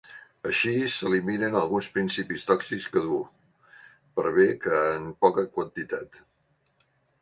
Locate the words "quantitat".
5.57-6.23